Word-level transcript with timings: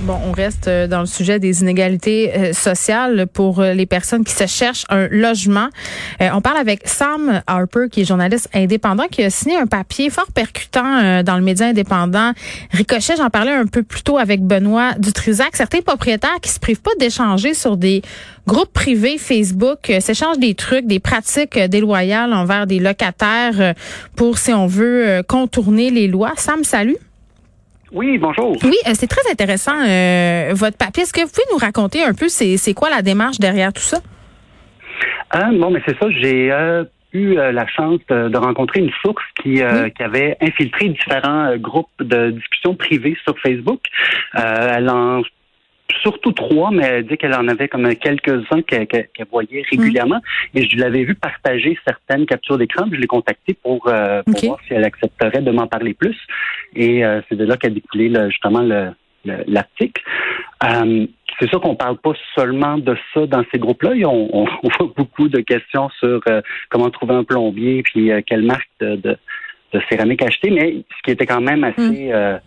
Bon, 0.00 0.20
on 0.26 0.32
reste 0.32 0.68
euh, 0.68 0.86
dans 0.86 1.00
le 1.00 1.06
sujet 1.06 1.38
des 1.38 1.62
inégalités 1.62 2.30
euh, 2.34 2.52
sociales 2.52 3.26
pour 3.32 3.60
euh, 3.60 3.72
les 3.72 3.86
personnes 3.86 4.24
qui 4.24 4.34
se 4.34 4.46
cherchent 4.46 4.84
un 4.90 5.08
logement. 5.08 5.68
on 6.20 6.40
parle 6.42 6.58
avec 6.58 6.86
Sam 6.86 7.42
Harper, 7.46 7.86
qui 7.90 8.02
est 8.02 8.04
journaliste 8.04 8.48
indépendant, 8.54 9.06
qui 9.10 9.22
a 9.22 9.30
signé 9.30 9.56
un 9.56 9.66
papier 9.66 10.10
fort 10.10 10.30
percutant 10.34 11.22
dans 11.22 11.36
le 11.36 11.42
média 11.42 11.66
indépendant. 11.66 12.32
Ricochet, 12.72 13.14
j'en 13.16 13.30
parlais 13.30 13.52
un 13.52 13.66
peu 13.66 13.82
plus 13.82 14.02
tôt 14.02 14.18
avec 14.18 14.42
Benoît 14.42 14.92
Dutrisac. 14.98 15.56
Certains 15.56 15.80
propriétaires 15.80 16.40
qui 16.42 16.50
se 16.50 16.60
privent 16.60 16.80
pas 16.80 16.94
d'échanger 17.00 17.54
sur 17.54 17.76
des 17.76 18.02
groupes 18.46 18.72
privés 18.72 19.18
Facebook, 19.18 19.90
s'échangent 20.00 20.38
des 20.38 20.54
trucs, 20.54 20.86
des 20.86 21.00
pratiques 21.00 21.58
déloyales 21.58 22.32
envers 22.32 22.66
des 22.66 22.78
locataires 22.78 23.74
pour, 24.14 24.38
si 24.38 24.52
on 24.52 24.66
veut, 24.66 25.22
contourner 25.26 25.90
les 25.90 26.08
lois. 26.08 26.32
Sam, 26.36 26.64
salut. 26.64 26.98
Oui, 27.96 28.18
bonjour. 28.18 28.54
Oui, 28.62 28.76
euh, 28.86 28.90
c'est 28.92 29.06
très 29.06 29.22
intéressant 29.32 29.72
euh, 29.72 30.50
votre 30.52 30.76
papier. 30.76 31.04
Est-ce 31.04 31.14
que 31.14 31.22
vous 31.22 31.30
pouvez 31.30 31.46
nous 31.50 31.56
raconter 31.56 32.04
un 32.04 32.12
peu 32.12 32.28
c'est 32.28 32.74
quoi 32.74 32.90
la 32.90 33.00
démarche 33.00 33.38
derrière 33.38 33.72
tout 33.72 33.80
ça? 33.80 34.00
Bon, 35.32 35.70
mais 35.70 35.80
c'est 35.86 35.98
ça. 35.98 36.10
J'ai 36.10 36.52
euh, 36.52 36.84
eu 37.14 37.36
la 37.36 37.66
chance 37.66 38.00
de, 38.10 38.36
rencontrer 38.36 38.80
une 38.80 38.90
source 39.02 39.24
qui, 39.42 39.62
qui 39.96 40.02
avait 40.02 40.36
infiltré 40.42 40.90
différents 40.90 41.56
groupes 41.56 41.88
de 42.00 42.32
discussion 42.32 42.74
privées 42.74 43.16
sur 43.24 43.34
Facebook. 43.38 43.80
elle 44.34 44.90
en 44.90 45.22
surtout 46.02 46.32
trois, 46.32 46.70
mais 46.70 46.84
elle 46.84 47.06
dit 47.06 47.16
qu'elle 47.16 47.34
en 47.34 47.48
avait 47.48 47.68
comme 47.68 47.94
quelques-uns 47.94 48.62
qu'elle 48.62 48.86
voyait 49.30 49.62
régulièrement. 49.70 50.20
Et 50.54 50.68
je 50.68 50.76
l'avais 50.78 51.04
vu 51.04 51.14
partager 51.14 51.78
certaines 51.86 52.26
captures 52.26 52.58
d'écran. 52.58 52.86
Je 52.90 52.96
l'ai 52.96 53.06
contactée 53.06 53.54
pour, 53.54 53.84
voir 53.84 54.58
si 54.66 54.74
elle 54.74 54.84
accepterait 54.84 55.42
de 55.42 55.50
m'en 55.50 55.66
parler 55.66 55.94
plus. 55.94 56.16
Et 56.74 57.04
euh, 57.04 57.20
c'est 57.28 57.36
de 57.36 57.44
là 57.44 57.56
qu'a 57.56 57.70
découlé 57.70 58.12
justement 58.30 58.62
l'article. 59.24 60.02
Euh, 60.64 61.06
c'est 61.38 61.48
sûr 61.48 61.60
qu'on 61.60 61.74
parle 61.74 61.98
pas 61.98 62.12
seulement 62.34 62.78
de 62.78 62.96
ça 63.12 63.26
dans 63.26 63.44
ces 63.52 63.58
groupes-là. 63.58 63.92
On, 64.08 64.46
on, 64.62 64.68
voit 64.78 64.92
beaucoup 64.96 65.28
de 65.28 65.40
questions 65.40 65.90
sur 65.98 66.20
euh, 66.28 66.40
comment 66.70 66.90
trouver 66.90 67.14
un 67.14 67.24
plombier, 67.24 67.82
puis 67.82 68.10
quelle 68.26 68.42
marque 68.42 68.68
de, 68.80 68.96
de, 68.96 69.16
céramique 69.90 70.22
acheter. 70.22 70.50
Mais 70.50 70.76
ce 70.96 71.02
qui 71.04 71.10
était 71.10 71.26
quand 71.26 71.42
même 71.42 71.64
assez 71.64 72.10
mm 72.10 72.40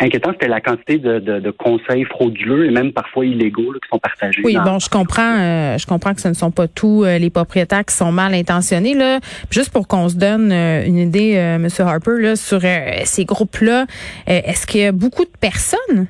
inquiétant, 0.00 0.32
c'était 0.32 0.48
la 0.48 0.60
quantité 0.60 0.98
de, 0.98 1.18
de, 1.18 1.50
conseils 1.50 2.04
frauduleux 2.04 2.66
et 2.66 2.70
même 2.70 2.92
parfois 2.92 3.24
illégaux 3.24 3.72
qui 3.72 3.88
sont 3.90 3.98
partagés. 3.98 4.42
Oui, 4.44 4.56
bon, 4.62 4.78
je 4.78 4.90
comprends, 4.90 5.38
euh, 5.38 5.78
je 5.78 5.86
comprends 5.86 6.14
que 6.14 6.20
ce 6.20 6.28
ne 6.28 6.34
sont 6.34 6.50
pas 6.50 6.68
tous 6.68 7.04
euh, 7.04 7.18
les 7.18 7.30
propriétaires 7.30 7.84
qui 7.84 7.94
sont 7.94 8.12
mal 8.12 8.34
intentionnés. 8.34 8.94
Là. 8.94 9.20
Juste 9.50 9.70
pour 9.70 9.88
qu'on 9.88 10.08
se 10.08 10.16
donne 10.16 10.52
euh, 10.52 10.84
une 10.84 10.98
idée, 10.98 11.32
M. 11.32 11.68
Harper, 11.78 12.18
là, 12.20 12.36
sur 12.36 12.60
ces 13.04 13.24
groupes-là, 13.24 13.86
est-ce 14.26 14.66
qu'il 14.66 14.80
y 14.80 14.84
a 14.84 14.92
beaucoup 14.92 15.24
de 15.24 15.30
personnes? 15.40 16.06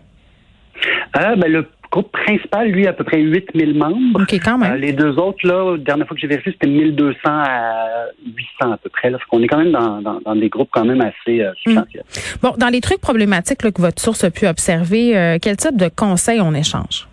ben, 1.14 1.50
le 1.50 1.66
groupe 1.97 2.12
principal, 2.12 2.69
lui, 2.69 2.87
a 2.87 2.91
à 2.91 2.93
peu 2.93 3.05
près 3.05 3.21
8000 3.21 3.75
membres. 3.75 4.21
OK, 4.21 4.34
quand 4.45 4.59
même. 4.59 4.75
les 4.75 4.93
deux 4.93 5.17
autres, 5.19 5.47
là, 5.47 5.73
la 5.73 5.79
dernière 5.79 6.07
fois 6.07 6.15
que 6.15 6.21
j'ai 6.21 6.27
vérifié, 6.27 6.53
c'était 6.53 6.67
1200 6.67 7.17
à 7.25 8.07
800 8.27 8.73
à 8.73 8.77
peu 8.77 8.91
près. 8.91 9.09
Là. 9.09 9.19
On 9.33 9.43
est 9.43 9.47
quand 9.47 9.57
même 9.57 9.73
dans, 9.73 10.03
dans, 10.03 10.37
des 10.37 10.51
groupes 10.51 10.69
quand 10.71 10.84
même 10.84 11.01
assez 11.01 11.41
euh, 11.41 11.53
substantiels. 11.55 12.05
Bon, 12.43 12.53
dans 12.59 12.69
les 12.69 12.83
trucs 12.83 13.01
problématiques 13.01 13.62
là, 13.62 13.71
que 13.71 13.81
votre 13.81 14.01
source 14.01 14.25
a 14.25 14.31
pu 14.31 14.47
observer, 14.47 15.17
euh, 15.17 15.39
quel 15.41 15.57
type 15.57 15.77
de 15.77 15.89
conseils 15.89 16.41
on 16.43 16.53
échange? 16.53 17.09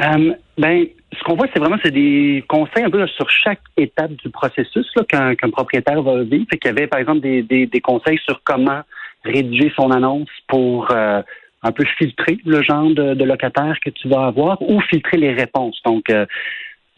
Euh, 0.00 0.32
ben, 0.56 0.86
ce 1.12 1.22
qu'on 1.24 1.34
voit, 1.34 1.46
c'est 1.52 1.58
vraiment 1.60 1.76
c'est 1.84 1.90
des 1.90 2.42
conseils 2.48 2.84
un 2.84 2.90
peu 2.90 3.06
sur 3.08 3.28
chaque 3.28 3.60
étape 3.76 4.12
du 4.12 4.30
processus 4.30 4.86
qu'un 5.06 5.50
propriétaire 5.50 6.00
va 6.02 6.22
vivre. 6.22 6.46
Fait 6.50 6.56
qu'il 6.56 6.70
y 6.70 6.72
avait, 6.72 6.86
par 6.86 6.98
exemple, 6.98 7.20
des, 7.20 7.42
des, 7.42 7.66
des, 7.66 7.80
conseils 7.82 8.18
sur 8.24 8.40
comment 8.42 8.80
rédiger 9.22 9.70
son 9.76 9.90
annonce 9.90 10.30
pour 10.48 10.88
un 11.62 11.72
peu 11.72 11.84
filtrer 11.98 12.38
le 12.44 12.62
genre 12.62 12.90
de, 12.90 13.14
de, 13.14 13.24
locataire 13.24 13.76
que 13.84 13.90
tu 13.90 14.08
vas 14.08 14.26
avoir 14.26 14.60
ou 14.62 14.80
filtrer 14.82 15.16
les 15.16 15.32
réponses. 15.32 15.80
Donc, 15.84 16.10
euh, 16.10 16.26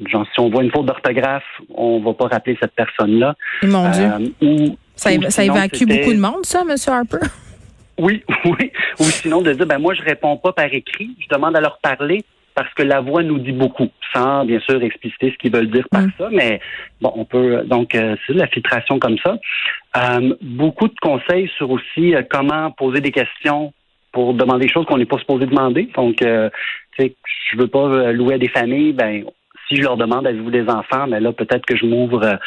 genre, 0.07 0.27
si 0.33 0.41
on 0.41 0.51
voit 0.51 0.63
une 0.63 0.71
faute 0.71 0.87
d'orthographe, 0.87 1.45
on 1.75 2.01
va 2.01 2.15
pas 2.15 2.29
rappeler 2.29 2.57
cette 2.61 2.75
personne-là. 2.75 3.35
Mon 3.63 3.91
Dieu. 3.91 4.11
Euh, 4.43 4.69
ça, 4.97 5.11
ça 5.29 5.45
évacue 5.45 5.85
beaucoup 5.85 6.13
de 6.13 6.21
monde, 6.21 6.45
ça, 6.45 6.63
M. 6.63 6.75
Harper? 6.87 7.27
Oui, 7.99 8.23
oui. 8.45 8.73
Ou 9.01 9.05
sinon 9.05 9.43
de 9.43 9.53
dire, 9.53 9.67
ben 9.67 9.79
moi, 9.79 9.95
je 9.95 10.03
réponds 10.03 10.37
pas 10.37 10.53
par 10.53 10.73
écrit, 10.73 11.17
je 11.21 11.35
demande 11.35 11.57
à 11.57 11.61
leur 11.61 11.79
parler 11.79 12.25
parce 12.55 12.73
que 12.75 12.83
la 12.83 13.01
voix 13.01 13.23
nous 13.23 13.39
dit 13.39 13.53
beaucoup, 13.53 13.89
sans 14.13 14.45
bien 14.45 14.61
sûr 14.61 14.81
expliciter 14.83 15.33
ce 15.33 15.37
qu'ils 15.39 15.53
veulent 15.53 15.71
dire 15.71 15.89
par 15.91 16.03
mm. 16.03 16.13
ça, 16.17 16.29
mais 16.31 16.61
bon, 17.01 17.13
on 17.17 17.25
peut 17.25 17.65
donc 17.65 17.97
euh, 17.97 18.15
c'est 18.27 18.33
la 18.33 18.47
filtration 18.47 19.01
comme 19.01 19.19
ça. 19.19 19.37
Euh, 19.97 20.35
beaucoup 20.41 20.87
de 20.87 20.95
conseils 21.03 21.51
sur 21.57 21.71
aussi 21.71 22.15
comment 22.31 22.71
poser 22.71 23.01
des 23.01 23.11
questions 23.11 23.73
pour 24.15 24.33
demander 24.33 24.67
des 24.67 24.73
choses 24.73 24.87
qu'on 24.87 24.97
n'est 24.97 25.05
pas 25.05 25.19
supposé 25.19 25.45
demander. 25.45 25.91
Donc, 25.95 26.23
euh, 26.23 26.49
tu 26.97 27.05
sais, 27.05 27.15
je 27.51 27.59
veux 27.59 27.67
pas 27.67 27.87
euh, 27.87 28.13
louer 28.13 28.35
à 28.35 28.39
des 28.39 28.49
familles, 28.49 28.93
ben 28.95 29.25
si 29.69 29.77
je 29.77 29.83
leur 29.83 29.97
demande 29.97 30.27
avez-vous 30.27 30.51
des 30.51 30.69
enfants, 30.69 31.07
mais 31.07 31.19
ben 31.19 31.25
là 31.25 31.33
peut-être 31.33 31.67
que 31.67 31.77
je 31.77 31.85
m'ouvre 31.85 32.39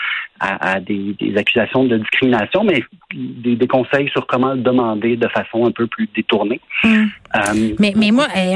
euh, 0.44 0.46
à, 0.60 0.80
des, 0.80 1.16
accusations 1.36 1.86
de 1.86 1.98
discrimination, 1.98 2.64
mais 2.64 2.84
des, 3.12 3.68
conseils 3.68 4.08
sur 4.10 4.28
comment 4.28 4.54
le 4.54 4.62
demander 4.62 5.16
de 5.16 5.28
façon 5.30 5.66
un 5.66 5.72
peu 5.72 5.88
plus 5.88 6.08
détournée. 6.16 6.62
Hmm. 6.84 7.06
Euh, 7.36 7.74
mais, 7.80 7.94
mais 7.96 8.12
moi, 8.12 8.28
eh, 8.36 8.56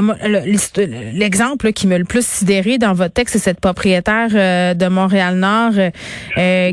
l'exemple 1.14 1.74
qui 1.74 1.88
me 1.88 1.98
le 1.98 2.06
plus 2.06 2.26
sidéré 2.26 2.78
dans 2.78 2.94
votre 2.94 3.14
texte, 3.14 3.34
c'est 3.34 3.40
cette 3.40 3.60
propriétaire 3.60 4.30
euh, 4.34 4.74
de 4.76 4.88
Montréal-Nord 4.88 5.74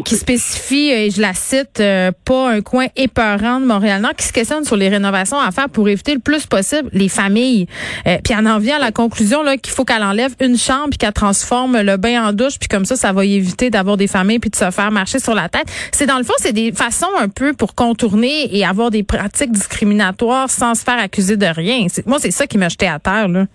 qui 0.04 0.14
spécifie, 0.14 0.91
et 0.91 1.10
je 1.10 1.22
la 1.22 1.32
cite, 1.32 1.82
pas 2.25 2.50
un 2.50 2.60
coin 2.60 2.86
épeurant 2.94 3.60
de 3.60 3.66
Montréal-Nord, 3.66 4.14
qui 4.14 4.26
se 4.26 4.32
questionne 4.32 4.64
sur 4.64 4.76
les 4.76 4.90
rénovations 4.90 5.38
à 5.38 5.50
faire 5.50 5.70
pour 5.70 5.88
éviter 5.88 6.14
le 6.14 6.20
plus 6.20 6.46
possible 6.46 6.90
les 6.92 7.08
familles. 7.08 7.66
puis 8.04 8.34
elle 8.38 8.46
en 8.46 8.58
vient 8.58 8.76
à 8.76 8.80
la 8.80 8.92
conclusion 8.92 9.42
là 9.42 9.56
qu'il 9.56 9.72
faut 9.72 9.84
qu'elle 9.84 10.02
enlève 10.02 10.34
une 10.40 10.56
chambre 10.56 10.90
puis 10.90 10.98
qu'elle 10.98 11.12
transforme 11.12 11.80
le 11.80 11.96
bain 11.96 12.28
en 12.28 12.32
douche, 12.32 12.58
puis 12.58 12.69
comme 12.69 12.84
ça, 12.84 12.96
ça 12.96 13.12
va 13.12 13.25
éviter 13.25 13.70
d'avoir 13.70 13.96
des 13.96 14.06
familles 14.06 14.38
puis 14.38 14.50
de 14.50 14.56
se 14.56 14.70
faire 14.70 14.90
marcher 14.98 15.19
sur 15.19 15.34
la 15.34 15.48
tête. 15.48 15.66
C'est 15.92 16.06
dans 16.06 16.19
le 16.19 16.25
fond, 16.25 16.34
c'est 16.38 16.53
des 16.53 16.72
façons 16.72 17.10
un 17.19 17.28
peu 17.28 17.53
pour 17.53 17.75
contourner 17.75 18.54
et 18.56 18.64
avoir 18.64 18.91
des 18.91 19.03
pratiques 19.03 19.53
discriminatoires 19.53 20.50
sans 20.50 20.75
se 20.75 20.84
faire 20.84 20.98
accuser 20.98 21.36
de 21.36 21.47
rien. 21.47 21.86
Moi, 22.06 22.19
c'est 22.19 22.31
ça 22.31 22.47
qui 22.47 22.59
m'a 22.59 22.69
jeté 22.69 22.86
à 22.86 22.98
terre. 22.98 23.28
Là. 23.28 23.47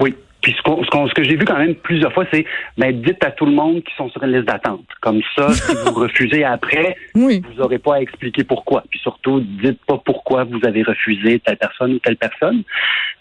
Oui. 0.00 0.14
Puis 0.40 0.54
ce, 0.62 1.14
que 1.14 1.24
j'ai 1.24 1.36
vu 1.36 1.44
quand 1.46 1.58
même 1.58 1.74
plusieurs 1.74 2.12
fois, 2.12 2.26
c'est 2.30 2.44
ben, 2.76 2.92
dites 3.00 3.24
à 3.24 3.30
tout 3.30 3.46
le 3.46 3.52
monde 3.52 3.82
qui 3.82 3.94
sont 3.96 4.10
sur 4.10 4.22
une 4.24 4.32
liste 4.32 4.46
d'attente. 4.46 4.84
Comme 5.00 5.22
ça, 5.34 5.48
si 5.52 5.74
vous 5.74 5.92
refusez 6.00 6.44
après, 6.44 6.96
vous 7.14 7.30
n'aurez 7.56 7.78
pas 7.78 7.94
à 7.96 8.00
expliquer 8.00 8.44
pourquoi. 8.44 8.84
Puis 8.90 8.98
surtout, 8.98 9.40
dites 9.40 9.82
pas 9.86 9.96
pourquoi 10.04 10.44
vous 10.44 10.60
avez 10.64 10.82
refusé 10.82 11.40
telle 11.40 11.56
personne 11.56 11.94
ou 11.94 11.98
telle 11.98 12.16
personne. 12.16 12.62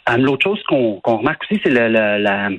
Euh, 0.09 0.18
l'autre 0.18 0.44
chose 0.44 0.62
qu'on 0.68 1.00
remarque 1.06 1.44
aussi, 1.50 1.62
c'est 1.63 1.69
la, 1.69 1.88
la 2.19 2.50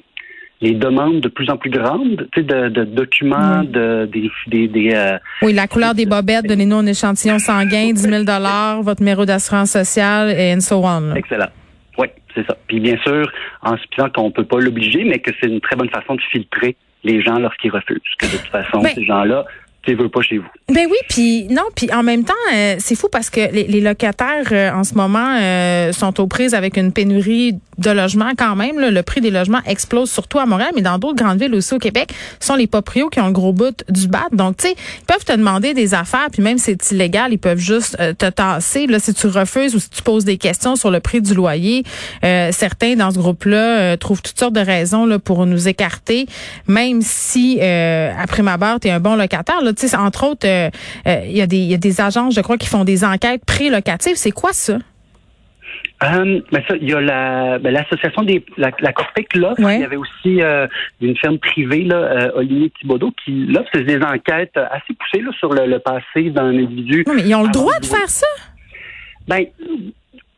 les 0.65 0.75
demandes 0.75 1.21
de 1.21 1.29
plus 1.29 1.51
en 1.51 1.59
plus 1.59 1.69
grandes, 1.69 2.27
tu 2.33 2.41
sais, 2.41 2.47
de, 2.47 2.69
de 2.71 2.85
documents, 2.85 3.63
de 3.65 4.09
des, 4.11 4.31
des, 4.47 4.67
des 4.67 4.95
euh, 4.95 5.19
oui, 5.43 5.53
la 5.53 5.67
couleur 5.67 5.95
des 5.95 6.07
bobettes, 6.07 6.47
donnez-nous 6.47 6.77
un 6.77 6.87
échantillon 6.87 7.39
sanguin, 7.39 7.93
10 7.93 8.01
000 8.01 8.25
votre 8.83 9.03
numéro 9.03 9.27
d'assurance 9.27 9.71
sociale 9.71 10.31
et 10.31 10.59
so 10.61 10.81
on. 10.83 11.15
Excellent. 11.15 11.51
Oui, 11.99 12.07
c'est 12.35 12.47
ça. 12.47 12.57
Puis 12.67 12.81
bien 12.81 12.97
sûr, 13.03 13.31
en 13.61 13.75
expliquant 13.75 14.09
qu'on 14.09 14.31
peut 14.31 14.45
pas 14.45 14.59
l'obliger, 14.59 15.05
mais 15.05 15.19
que 15.19 15.31
c'est 15.39 15.49
une 15.49 15.61
très 15.61 15.77
bonne 15.77 15.91
façon 15.91 16.15
de 16.15 16.23
filtrer 16.33 16.77
les 17.05 17.21
gens 17.23 17.39
lorsqu'ils 17.39 17.71
refusent. 17.71 18.01
Que 18.19 18.27
de 18.27 18.39
toute 18.39 18.49
façon, 18.49 18.81
ben 18.81 18.91
ces 18.95 19.05
gens-là 19.05 19.45
Ben 20.69 20.87
oui, 20.91 20.97
puis 21.11 21.47
non, 21.51 21.65
puis 21.75 21.93
en 21.93 22.03
même 22.03 22.25
temps, 22.25 22.33
euh, 22.55 22.77
c'est 22.79 22.95
fou 22.95 23.09
parce 23.13 23.29
que 23.29 23.53
les, 23.53 23.81
locataires 23.83 24.49
euh, 24.51 24.73
en 24.73 24.83
ce 24.83 24.95
moment 24.95 25.37
euh, 25.39 25.93
sont 25.93 26.19
aux 26.21 26.27
prises 26.27 26.55
avec 26.55 26.79
une 26.79 26.91
pénurie 26.91 27.59
de 27.77 27.91
logements 27.91 28.31
quand 28.39 28.57
même. 28.57 28.79
le 28.79 29.03
prix 29.03 29.21
des 29.21 29.31
logements 29.31 29.61
explose 29.67 30.11
surtout 30.11 30.39
à 30.39 30.47
Montréal, 30.47 30.71
mais 30.75 30.81
dans 30.81 30.97
d'autres 30.99 31.23
grandes 31.23 31.41
villes 31.41 31.55
aussi 31.55 31.75
au 31.75 31.79
Québec, 31.79 32.15
ce 32.41 32.47
sont 32.47 32.55
les 32.55 32.67
proprios 32.67 33.11
qui 33.11 33.21
ont 33.21 33.27
le 33.27 33.33
gros 33.33 33.53
bout 33.53 33.85
du 33.91 34.07
bat. 34.09 34.27
Donc, 34.33 34.57
tu 34.59 34.69
sais, 34.69 34.75
ils 34.75 35.05
peuvent 35.05 35.25
te 35.25 35.33
demander 35.33 35.75
des 35.75 35.93
affaires, 35.93 36.29
puis 36.33 36.41
même 36.41 36.57
si 36.57 36.77
c'est 36.79 36.95
illégal, 36.95 37.33
ils 37.33 37.39
peuvent 37.39 37.59
juste 37.59 37.99
te 38.17 38.31
tasser. 38.31 38.87
Là, 38.87 39.01
si 39.01 39.13
tu 39.13 39.27
refuses 39.27 39.75
ou 39.75 39.81
si 39.81 39.91
tu 39.91 40.03
poses 40.03 40.25
des 40.25 40.39
questions 40.39 40.77
sur 40.77 40.91
le 40.91 41.01
prix 41.01 41.21
du 41.21 41.35
loyer, 41.35 41.83
certains 42.23 42.95
dans 42.95 43.11
ce 43.11 43.19
groupe-là 43.19 43.97
trouvent 43.97 44.23
toutes 44.23 44.39
sortes 44.39 44.55
de 44.55 44.61
raisons 44.61 45.05
là, 45.05 45.19
pour 45.19 45.45
nous 45.45 45.67
écarter, 45.67 46.27
même 46.69 47.03
si, 47.03 47.61
après 47.61 48.43
ma 48.43 48.57
barre, 48.57 48.79
tu 48.81 48.89
es 48.89 48.93
un 48.93 49.01
bon 49.01 49.17
locataire. 49.17 49.63
Là, 49.63 49.74
entre 49.97 50.27
autres, 50.27 50.47
euh, 50.47 50.71
euh, 51.07 51.21
il 51.25 51.37
y, 51.37 51.43
a 51.43 51.47
des, 51.47 51.77
des 51.79 52.01
agences, 52.01 52.35
je 52.35 52.41
crois, 52.41 52.57
qui 52.57 52.69
font 52.69 52.85
des 52.85 53.05
enquêtes 53.05 53.45
pré-locatives. 53.45 54.17
C'est 54.17 54.31
quoi 54.31 54.53
ça? 54.53 54.79
Euh, 56.03 56.41
ben 56.53 56.63
ça, 56.69 56.77
il 56.81 56.91
y 56.91 56.93
a 56.93 57.01
la 57.01 57.59
ben, 57.59 57.73
l'association 57.73 58.23
des 58.23 58.45
la, 58.57 58.71
la 58.81 58.93
là, 59.35 59.55
il 59.59 59.81
y 59.81 59.85
avait 59.85 59.97
aussi 59.97 60.41
une 61.01 61.17
firme 61.17 61.39
privée 61.39 61.85
là, 61.85 61.97
euh, 61.97 62.31
Olivier 62.35 62.71
Thibaudot 62.71 63.13
qui 63.25 63.47
là 63.47 63.65
c'est 63.73 63.85
des 63.85 64.03
enquêtes 64.03 64.57
assez 64.57 64.93
poussées 64.99 65.23
là 65.23 65.31
sur 65.39 65.55
le, 65.55 65.79
passé 65.79 66.31
d'un 66.31 66.49
individu. 66.49 67.05
mais 67.07 67.23
ils 67.23 67.35
ont 67.35 67.45
le 67.45 67.53
droit 67.53 67.79
de 67.79 67.87
faire 67.87 68.09
ça? 68.09 68.27
Ben 69.29 69.47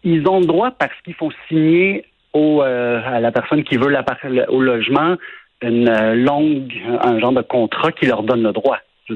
ils 0.05 0.29
ont 0.29 0.41
le 0.41 0.47
droit 0.47 0.71
parce 0.71 0.93
qu'ils 1.05 1.15
font 1.15 1.31
signer 1.49 2.05
au 2.33 2.61
à 2.61 3.19
la 3.19 3.33
personne 3.33 3.65
qui 3.65 3.77
veut 3.77 3.89
la 3.89 4.05
au 4.49 4.61
logement 4.61 5.17
une 5.63 6.15
longue 6.25 6.73
un 7.03 7.19
genre 7.19 7.33
de 7.33 7.43
contrat 7.43 7.93
qui 7.93 8.07
leur 8.07 8.23
donne 8.23 8.43
le 8.43 8.53
droit. 8.53 8.79
Tu 9.09 9.15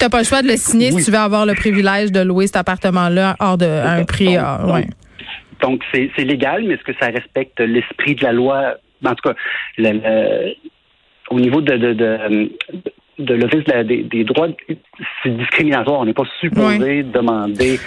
n'as 0.00 0.08
pas 0.08 0.18
le 0.18 0.24
choix 0.24 0.42
de 0.42 0.48
le 0.48 0.56
signer 0.56 0.92
si 0.92 1.04
tu 1.04 1.10
veux 1.10 1.18
avoir 1.18 1.46
le 1.46 1.54
privilège 1.54 2.12
de 2.12 2.20
louer 2.20 2.46
cet 2.46 2.56
appartement-là 2.56 3.36
hors 3.40 3.58
de 3.58 3.66
un 3.66 4.04
prix. 4.04 4.36
Donc, 4.36 4.86
donc 5.60 5.82
c'est 5.92 6.24
légal, 6.24 6.64
mais 6.66 6.74
est-ce 6.74 6.84
que 6.84 6.98
ça 7.00 7.06
respecte 7.06 7.60
l'esprit 7.60 8.14
de 8.14 8.22
la 8.22 8.32
loi? 8.32 8.74
En 9.04 9.14
tout 9.14 9.28
cas, 9.28 9.34
au 11.30 11.40
niveau 11.40 11.60
de, 11.60 11.76
de, 11.76 11.92
de, 11.94 12.50
de 13.18 13.34
l'Office 13.34 13.64
des, 13.84 14.02
des, 14.02 14.24
droits, 14.24 14.48
c'est 15.22 15.36
discriminatoire. 15.36 16.00
On 16.00 16.04
n'est 16.04 16.14
pas 16.14 16.24
supposé 16.40 17.02
demander 17.02 17.78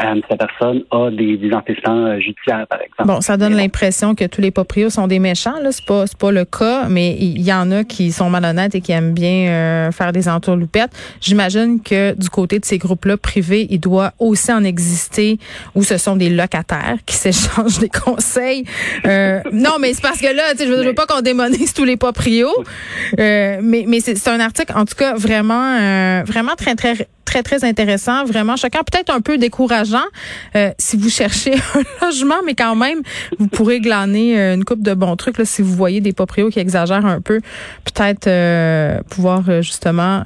euh, 0.00 0.20
personne 0.36 0.82
a 0.90 1.10
des, 1.10 1.36
des 1.36 1.52
antécédents 1.52 2.06
euh, 2.06 2.18
judiciaires, 2.18 2.66
par 2.68 2.80
exemple. 2.80 3.06
Bon, 3.06 3.20
ça 3.20 3.36
donne 3.36 3.54
l'impression 3.54 4.14
que 4.14 4.24
tous 4.24 4.40
les 4.40 4.50
proprios 4.50 4.90
sont 4.90 5.06
des 5.06 5.18
méchants. 5.18 5.60
Là, 5.62 5.70
c'est 5.70 5.84
pas, 5.84 6.06
c'est 6.06 6.18
pas 6.18 6.32
le 6.32 6.44
cas, 6.44 6.86
mais 6.88 7.16
il 7.18 7.40
y, 7.40 7.52
en 7.52 7.70
a 7.70 7.84
qui 7.84 8.10
sont 8.10 8.30
malhonnêtes 8.30 8.74
et 8.74 8.80
qui 8.80 8.92
aiment 8.92 9.12
bien 9.12 9.48
euh, 9.48 9.92
faire 9.92 10.12
des 10.12 10.28
entourloupettes. 10.28 10.92
J'imagine 11.20 11.80
que 11.80 12.14
du 12.14 12.28
côté 12.30 12.58
de 12.58 12.64
ces 12.64 12.78
groupes-là 12.78 13.16
privés, 13.16 13.66
il 13.70 13.78
doit 13.78 14.12
aussi 14.18 14.52
en 14.52 14.64
exister 14.64 15.38
où 15.74 15.84
ce 15.84 15.98
sont 15.98 16.16
des 16.16 16.30
locataires 16.30 16.98
qui 17.06 17.14
s'échangent 17.22 17.78
des 17.78 17.90
conseils. 17.90 18.64
non, 19.04 19.76
mais 19.80 19.94
c'est 19.94 20.02
parce 20.02 20.20
que 20.20 20.34
là, 20.34 20.54
je 20.58 20.64
veux, 20.64 20.84
veux 20.84 20.94
pas 20.94 21.06
qu'on 21.06 21.20
démonise 21.20 21.72
tous 21.74 21.84
les 21.84 21.96
proprios, 21.96 22.52
mais, 23.18 23.60
mais 23.60 24.00
c'est, 24.00 24.28
un 24.28 24.40
article, 24.40 24.72
en 24.74 24.84
tout 24.84 24.94
cas, 24.96 25.14
vraiment, 25.14 26.22
vraiment 26.24 26.54
très, 26.56 26.74
très 26.74 27.06
très, 27.24 27.42
très 27.42 27.64
intéressant, 27.64 28.24
vraiment 28.24 28.56
choquant, 28.56 28.80
peut-être 28.84 29.10
un 29.10 29.20
peu 29.20 29.38
décourageant 29.38 30.04
euh, 30.56 30.70
si 30.78 30.96
vous 30.96 31.08
cherchez 31.08 31.54
un 31.74 32.06
logement, 32.06 32.42
mais 32.44 32.54
quand 32.54 32.74
même, 32.74 33.02
vous 33.38 33.48
pourrez 33.48 33.80
glaner 33.80 34.38
euh, 34.38 34.54
une 34.54 34.64
coupe 34.64 34.82
de 34.82 34.94
bons 34.94 35.16
trucs 35.16 35.38
là, 35.38 35.44
si 35.44 35.62
vous 35.62 35.74
voyez 35.74 36.00
des 36.00 36.12
proprios 36.12 36.50
qui 36.50 36.58
exagèrent 36.58 37.06
un 37.06 37.20
peu, 37.20 37.40
peut-être 37.84 38.26
euh, 38.26 39.00
pouvoir 39.10 39.62
justement 39.62 40.22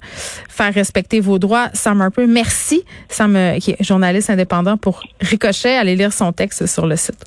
faire 0.49 0.73
respecter 0.73 1.21
vos 1.21 1.39
droits. 1.39 1.69
Sam 1.73 2.01
un 2.01 2.11
peu, 2.11 2.27
merci. 2.27 2.85
Sam, 3.09 3.39
qui 3.61 3.73
est 3.73 3.83
journaliste 3.83 4.31
indépendant 4.31 4.77
pour 4.77 5.03
Ricochet, 5.21 5.77
allez 5.77 5.97
lire 5.97 6.13
son 6.13 6.33
texte 6.33 6.67
sur 6.67 6.87
le 6.87 6.97
site. 6.97 7.25